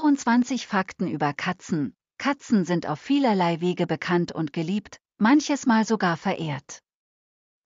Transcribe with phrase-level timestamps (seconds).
[0.00, 1.94] 24 Fakten über Katzen.
[2.16, 6.80] Katzen sind auf vielerlei Wege bekannt und geliebt, manches Mal sogar verehrt.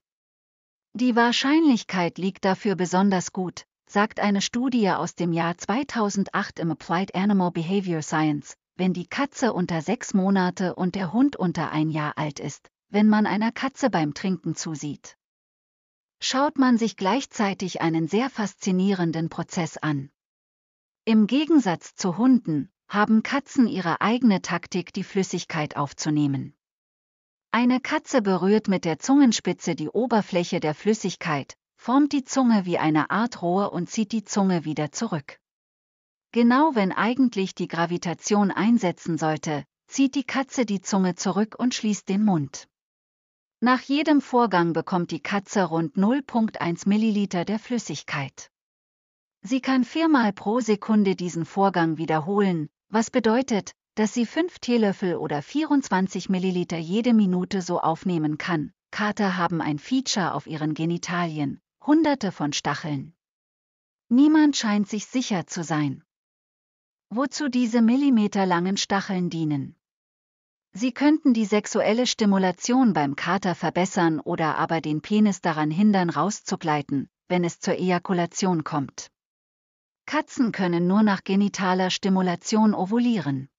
[0.94, 7.16] Die Wahrscheinlichkeit liegt dafür besonders gut, sagt eine Studie aus dem Jahr 2008 im Applied
[7.16, 12.18] Animal Behavior Science, wenn die Katze unter sechs Monate und der Hund unter ein Jahr
[12.18, 15.16] alt ist, wenn man einer Katze beim Trinken zusieht.
[16.26, 20.10] Schaut man sich gleichzeitig einen sehr faszinierenden Prozess an.
[21.04, 26.56] Im Gegensatz zu Hunden haben Katzen ihre eigene Taktik, die Flüssigkeit aufzunehmen.
[27.52, 33.10] Eine Katze berührt mit der Zungenspitze die Oberfläche der Flüssigkeit, formt die Zunge wie eine
[33.10, 35.42] Art Rohr und zieht die Zunge wieder zurück.
[36.32, 42.08] Genau wenn eigentlich die Gravitation einsetzen sollte, zieht die Katze die Zunge zurück und schließt
[42.08, 42.70] den Mund.
[43.64, 48.52] Nach jedem Vorgang bekommt die Katze rund 0,1 Milliliter der Flüssigkeit.
[49.42, 55.42] Sie kann viermal pro Sekunde diesen Vorgang wiederholen, was bedeutet, dass sie 5 Teelöffel oder
[55.42, 58.74] 24 Milliliter jede Minute so aufnehmen kann.
[58.92, 63.16] Kater haben ein Feature auf ihren Genitalien, hunderte von Stacheln.
[64.10, 66.04] Niemand scheint sich sicher zu sein.
[67.10, 69.78] Wozu diese millimeterlangen Stacheln dienen?
[70.76, 77.10] Sie könnten die sexuelle Stimulation beim Kater verbessern oder aber den Penis daran hindern, rauszugleiten,
[77.28, 79.12] wenn es zur Ejakulation kommt.
[80.08, 83.50] Katzen können nur nach genitaler Stimulation ovulieren.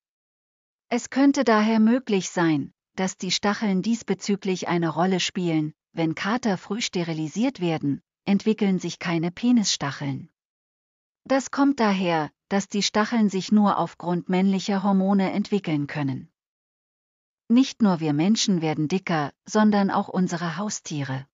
[0.88, 6.80] Es könnte daher möglich sein, dass die Stacheln diesbezüglich eine Rolle spielen, wenn Kater früh
[6.80, 10.30] sterilisiert werden, entwickeln sich keine Penisstacheln.
[11.24, 16.28] Das kommt daher, dass die Stacheln sich nur aufgrund männlicher Hormone entwickeln können.
[17.48, 21.26] Nicht nur wir Menschen werden dicker, sondern auch unsere Haustiere.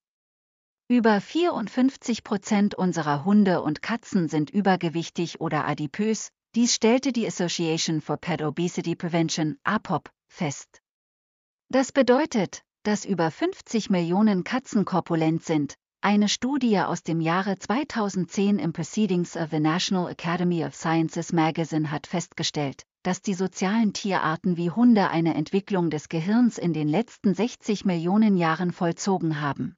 [0.88, 8.00] Über 54 Prozent unserer Hunde und Katzen sind übergewichtig oder adipös, dies stellte die Association
[8.00, 10.82] for Pet Obesity Prevention, APOP, fest.
[11.68, 15.76] Das bedeutet, dass über 50 Millionen Katzen korpulent sind.
[16.00, 21.92] Eine Studie aus dem Jahre 2010 im Proceedings of the National Academy of Sciences Magazine
[21.92, 27.34] hat festgestellt, dass die sozialen Tierarten wie Hunde eine Entwicklung des Gehirns in den letzten
[27.34, 29.76] 60 Millionen Jahren vollzogen haben.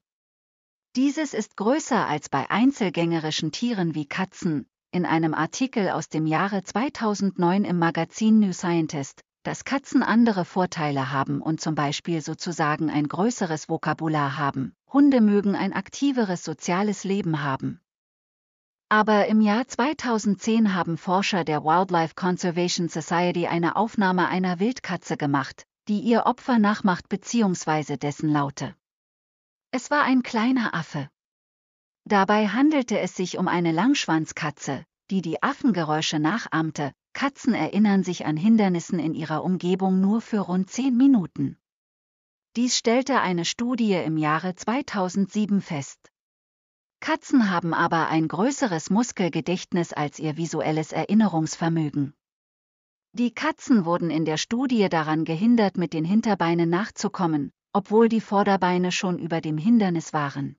[0.97, 6.65] Dieses ist größer als bei einzelgängerischen Tieren wie Katzen, in einem Artikel aus dem Jahre
[6.65, 13.09] 2009 im Magazin New Scientist, dass Katzen andere Vorteile haben und zum Beispiel sozusagen ein
[13.09, 14.75] größeres Vokabular haben.
[14.93, 17.81] Hunde mögen ein aktiveres soziales Leben haben.
[18.92, 25.64] Aber im Jahr 2010 haben Forscher der Wildlife Conservation Society eine Aufnahme einer Wildkatze gemacht,
[25.88, 27.97] die ihr Opfer nachmacht bzw.
[27.97, 28.76] dessen Laute.
[29.70, 31.08] Es war ein kleiner Affe.
[32.04, 36.92] Dabei handelte es sich um eine Langschwanzkatze, die die Affengeräusche nachahmte.
[37.14, 41.56] Katzen erinnern sich an Hindernissen in ihrer Umgebung nur für rund 10 Minuten.
[42.56, 46.12] Dies stellte eine Studie im Jahre 2007 fest.
[47.02, 52.14] Katzen haben aber ein größeres Muskelgedächtnis als ihr visuelles Erinnerungsvermögen.
[53.12, 58.92] Die Katzen wurden in der Studie daran gehindert, mit den Hinterbeinen nachzukommen, obwohl die Vorderbeine
[58.92, 60.54] schon über dem Hindernis waren.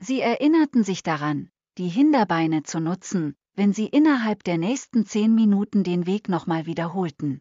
[0.00, 1.48] Sie erinnerten sich daran,
[1.78, 7.40] die Hinterbeine zu nutzen, wenn sie innerhalb der nächsten zehn Minuten den Weg nochmal wiederholten.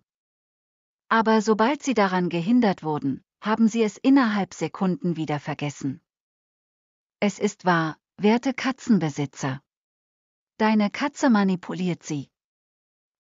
[1.10, 6.00] Aber sobald sie daran gehindert wurden, haben sie es innerhalb Sekunden wieder vergessen.
[7.20, 9.60] Es ist wahr, werte Katzenbesitzer.
[10.58, 12.30] Deine Katze manipuliert sie.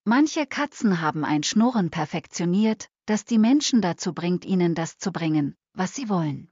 [0.03, 5.55] Manche Katzen haben ein Schnurren perfektioniert, das die Menschen dazu bringt, ihnen das zu bringen,
[5.73, 6.51] was sie wollen.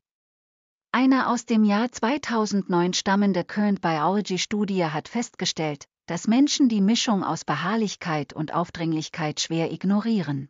[0.91, 7.45] Eine aus dem Jahr 2009 stammende Current Biology-Studie hat festgestellt, dass Menschen die Mischung aus
[7.45, 10.49] Beharrlichkeit und Aufdringlichkeit schwer ignorieren.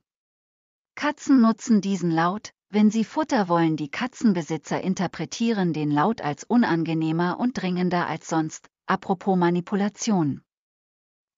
[0.95, 3.77] Katzen nutzen diesen Laut, wenn sie Futter wollen.
[3.77, 10.41] Die Katzenbesitzer interpretieren den Laut als unangenehmer und dringender als sonst, apropos Manipulation.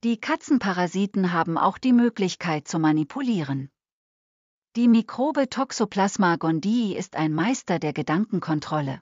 [0.04, 3.70] Die Katzenparasiten haben auch die Möglichkeit zu manipulieren.
[4.76, 9.00] Die Mikrobe Toxoplasma gondii ist ein Meister der Gedankenkontrolle.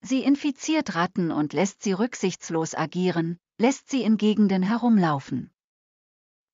[0.00, 5.52] Sie infiziert Ratten und lässt sie rücksichtslos agieren, lässt sie in Gegenden herumlaufen.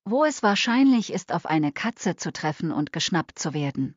[0.05, 3.97] Wo es wahrscheinlich ist, auf eine Katze zu treffen und geschnappt zu werden.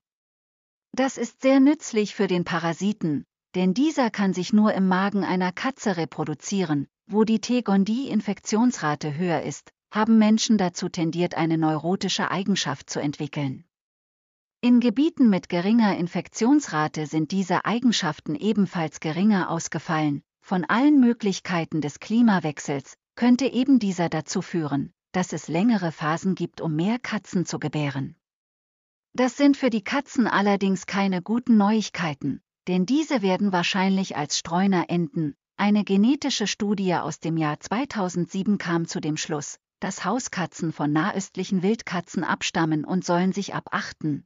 [0.94, 3.26] Das ist sehr nützlich für den Parasiten,
[3.56, 9.72] denn dieser kann sich nur im Magen einer Katze reproduzieren, wo die T-Gondii-Infektionsrate höher ist,
[9.92, 13.64] haben Menschen dazu tendiert, eine neurotische Eigenschaft zu entwickeln.
[14.60, 20.24] In Gebieten mit geringer Infektionsrate sind diese Eigenschaften ebenfalls geringer ausgefallen.
[20.42, 26.60] Von allen Möglichkeiten des Klimawechsels könnte eben dieser dazu führen, dass es längere Phasen gibt,
[26.60, 28.17] um mehr Katzen zu gebären.
[29.18, 34.92] Das sind für die Katzen allerdings keine guten Neuigkeiten, denn diese werden wahrscheinlich als Streuner
[34.92, 35.34] enden.
[35.56, 41.64] Eine genetische Studie aus dem Jahr 2007 kam zu dem Schluss, dass Hauskatzen von nahöstlichen
[41.64, 44.22] Wildkatzen abstammen und sollen sich ab 8.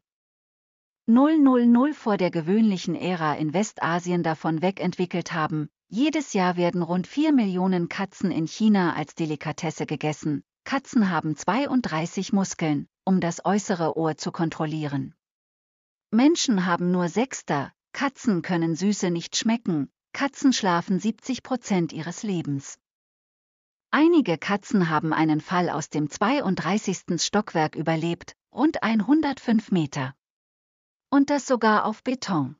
[1.07, 5.69] 000 vor der gewöhnlichen Ära in Westasien davon wegentwickelt haben.
[5.87, 10.43] Jedes Jahr werden rund 4 Millionen Katzen in China als Delikatesse gegessen.
[10.65, 15.15] Katzen haben 32 Muskeln, um das äußere Ohr zu kontrollieren.
[16.11, 22.77] Menschen haben nur Sechster, Katzen können Süße nicht schmecken, Katzen schlafen 70 Prozent ihres Lebens.
[23.91, 27.21] Einige Katzen haben einen Fall aus dem 32.
[27.21, 30.15] Stockwerk überlebt, rund 105 Meter.
[31.09, 32.55] Und das sogar auf Beton.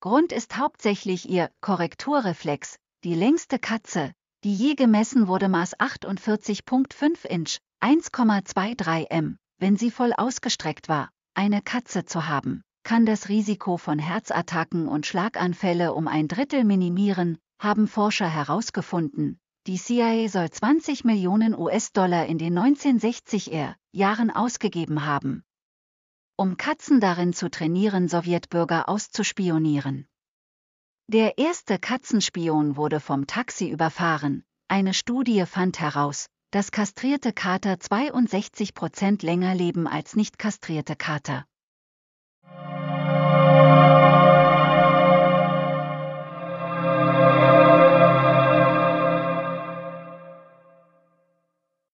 [0.00, 4.12] Grund ist hauptsächlich ihr Korrekturreflex, die längste Katze,
[4.44, 9.38] die je gemessen wurde, maß 48.5 Inch, 1,23 m.
[9.58, 15.06] Wenn sie voll ausgestreckt war, eine Katze zu haben, kann das Risiko von Herzattacken und
[15.06, 22.38] Schlaganfälle um ein Drittel minimieren, haben Forscher herausgefunden, die CIA soll 20 Millionen US-Dollar in
[22.38, 25.44] den 1960er Jahren ausgegeben haben,
[26.36, 30.06] um Katzen darin zu trainieren, Sowjetbürger auszuspionieren.
[31.08, 34.44] Der erste Katzenspion wurde vom Taxi überfahren.
[34.68, 41.44] Eine Studie fand heraus, dass kastrierte Kater 62 Prozent länger leben als nicht kastrierte Kater.